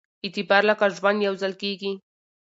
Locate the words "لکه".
0.69-0.85